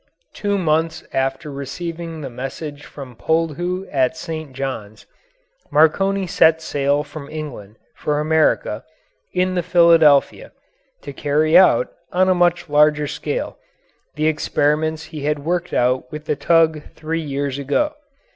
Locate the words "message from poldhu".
2.31-3.85